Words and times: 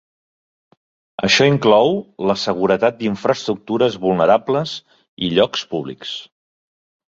Això 1.27 1.45
inclou 1.49 1.91
la 2.31 2.35
seguretat 2.45 2.97
d'infraestructures 3.03 4.01
vulnerables 4.07 4.75
i 5.29 5.33
llocs 5.37 5.69
públics. 5.77 6.19